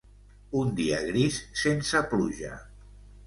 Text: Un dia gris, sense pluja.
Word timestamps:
Un 0.61 0.71
dia 0.79 1.01
gris, 1.09 1.37
sense 1.65 2.03
pluja. 2.15 2.57